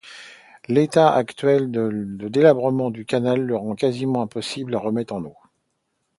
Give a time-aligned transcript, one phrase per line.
[0.67, 5.37] L’état actuel de délabrement du canal le rend quasiment impossible à remettre en eau.